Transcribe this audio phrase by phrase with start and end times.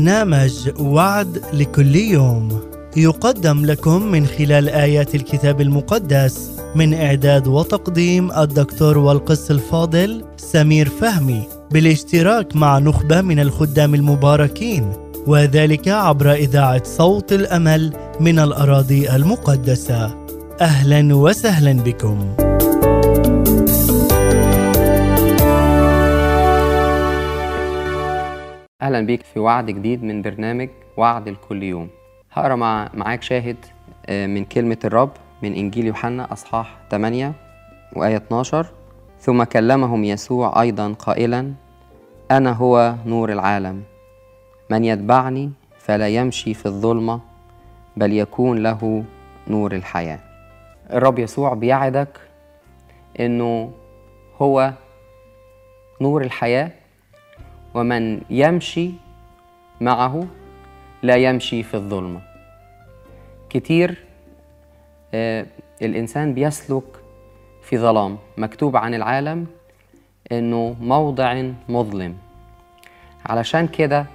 [0.00, 2.60] برنامج وعد لكل يوم.
[2.96, 11.42] يقدم لكم من خلال آيات الكتاب المقدس من إعداد وتقديم الدكتور والقس الفاضل سمير فهمي
[11.70, 14.92] بالاشتراك مع نخبة من الخدام المباركين
[15.26, 20.14] وذلك عبر إذاعة صوت الأمل من الأراضي المقدسة.
[20.60, 22.18] أهلا وسهلا بكم.
[28.82, 31.88] أهلا بيك في وعد جديد من برنامج وعد لكل يوم.
[32.32, 33.56] هقرأ مع معاك شاهد
[34.06, 35.10] آه، من كلمة الرب
[35.42, 37.32] من إنجيل يوحنا أصحاح 8
[37.96, 38.66] وآية 12
[39.20, 41.52] ثم كلمهم يسوع أيضا قائلا
[42.30, 43.82] أنا هو نور العالم.
[44.70, 47.20] من يتبعني فلا يمشي في الظلمة
[47.96, 49.04] بل يكون له
[49.48, 50.18] نور الحياة.
[50.92, 52.20] الرب يسوع بيعدك
[53.20, 53.72] إنه
[54.42, 54.72] هو
[56.00, 56.70] نور الحياة
[57.74, 58.90] ومن يمشي
[59.80, 60.26] معه
[61.02, 62.20] لا يمشي في الظلمة.
[63.50, 64.04] كتير
[65.14, 65.46] آه،
[65.82, 66.84] الإنسان بيسلك
[67.62, 69.46] في ظلام مكتوب عن العالم
[70.32, 72.16] إنه موضع مظلم.
[73.26, 74.06] علشان كده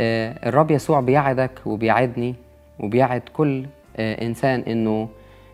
[0.00, 2.34] آه، الرب يسوع بيعدك وبيعدني
[2.80, 5.08] وبيعد كل آه، إنسان إنه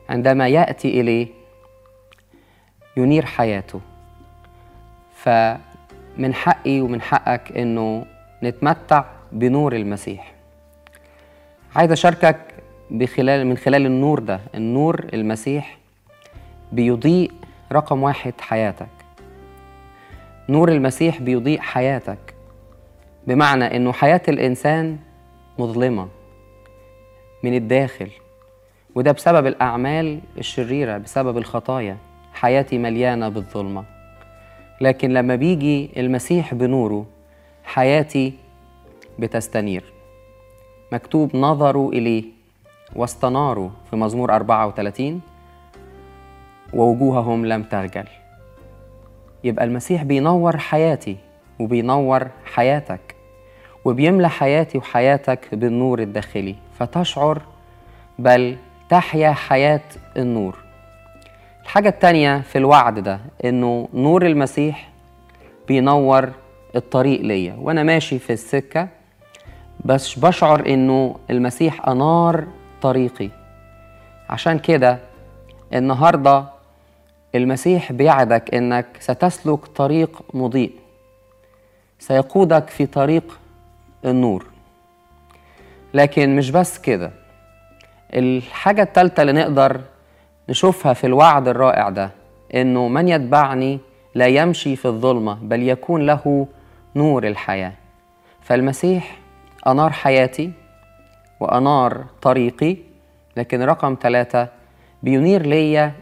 [0.08, 1.26] عندما يأتي إليه
[2.96, 3.80] ينير حياته.
[6.16, 8.04] فمن حقي ومن حقك إنه
[8.42, 10.34] نتمتع بنور المسيح.
[11.76, 12.38] عايز أشاركك
[12.90, 15.78] بخلال من خلال النور ده النور المسيح
[16.72, 17.32] بيضيء
[17.72, 18.88] رقم واحد حياتك.
[20.48, 22.34] نور المسيح بيضيء حياتك
[23.26, 24.98] بمعنى إنه حياة الإنسان
[25.58, 26.08] مظلمة
[27.42, 28.10] من الداخل
[28.94, 31.96] وده بسبب الأعمال الشريرة بسبب الخطايا.
[32.34, 33.84] حياتي مليانة بالظلمة.
[34.82, 37.06] لكن لما بيجي المسيح بنوره
[37.64, 38.32] حياتي
[39.18, 39.84] بتستنير.
[40.92, 42.24] مكتوب نظروا إليه
[42.96, 45.20] واستناروا في مزمور 34
[46.74, 48.04] ووجوههم لم تخجل
[49.44, 51.16] يبقى المسيح بينور حياتي
[51.60, 53.14] وبينور حياتك
[53.84, 56.54] وبيملى حياتي وحياتك بالنور الداخلي.
[56.78, 57.42] فتشعر
[58.18, 58.56] بل
[58.88, 59.80] تحيا حياة
[60.16, 60.61] النور.
[61.72, 64.88] الحاجة التانية في الوعد ده إنه نور المسيح
[65.68, 66.32] بينور
[66.76, 67.54] الطريق ليا.
[67.58, 68.88] وأنا ماشي في السكة
[69.84, 72.44] بس بشعر إنه المسيح أنار
[72.82, 73.28] طريقي.
[74.28, 74.98] عشان كده
[75.74, 76.44] النهاردة
[77.34, 80.72] المسيح بيعدك إنك ستسلك طريق مضيء.
[81.98, 83.38] سيقودك في طريق
[84.04, 84.46] النور.
[85.94, 87.10] لكن مش بس كده
[88.14, 89.80] الحاجة التالتة اللي نقدر
[90.48, 92.10] نشوفها في الوعد الرائع ده
[92.54, 93.78] إنه من يتبعني
[94.14, 96.46] لا يمشي في الظلمة بل يكون له
[96.96, 97.72] نور الحياة.
[98.40, 99.18] فالمسيح
[99.66, 100.52] أنار حياتي
[101.40, 102.76] وأنار طريقي
[103.36, 104.48] لكن رقم ثلاثة
[105.02, 105.92] بينير ليا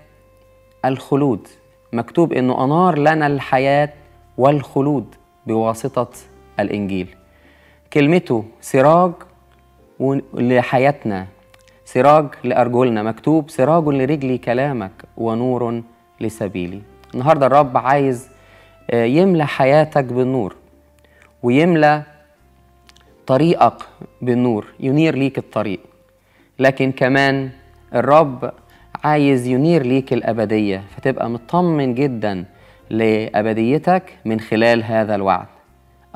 [0.85, 1.49] الخلود.
[1.93, 3.89] مكتوب إنه أنار لنا الحياة
[4.39, 5.15] والخلود
[5.47, 6.09] بواسطة
[6.61, 7.15] الإنجيل.
[7.93, 9.13] كلمته سراج
[10.35, 11.27] لحياتنا.
[11.93, 15.83] سراج لأرجلنا مكتوب سراج لرجلي كلامك ونور
[16.21, 16.83] لسبيلي.
[17.15, 18.31] النهاردة الرب عايز
[18.91, 20.57] آه، يملى حياتك بالنور
[21.43, 22.03] ويملى
[23.27, 23.83] طريقك
[24.23, 25.81] بالنور ينير ليك الطريق.
[26.59, 27.51] لكن كمان
[27.95, 28.53] الرب
[29.05, 32.45] عايز ينير ليك الأبدية فتبقى مطمن جدا
[32.91, 35.47] لأبديتك من خلال هذا الوعد.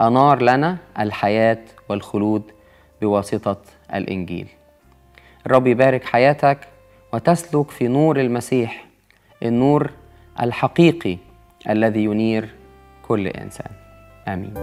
[0.00, 2.42] أنار لنا الحياة والخلود
[3.00, 3.60] بواسطة
[3.94, 4.48] الإنجيل.
[5.46, 6.58] الرب يبارك حياتك
[7.12, 8.86] وتسلك في نور المسيح
[9.42, 9.90] النور
[10.40, 11.18] الحقيقي
[11.70, 12.48] الذي ينير
[13.08, 13.70] كل إنسان.
[14.28, 14.54] آمين.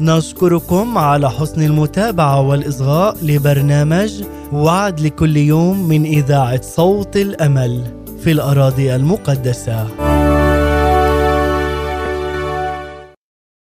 [0.00, 8.94] نشكركم على حسن المتابعة والإصغاء لبرنامج وعد لكل يوم من إذاعة صوت الأمل في الأراضي
[8.94, 10.09] المقدسة.